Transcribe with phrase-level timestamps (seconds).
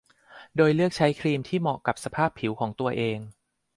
[0.55, 3.19] โดยเลือกใช้ครีมที่เหมาะกับสภาพผิวของตัวเอง